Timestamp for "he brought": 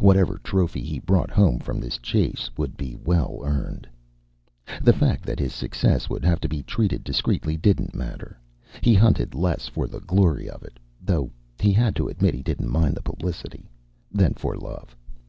0.82-1.30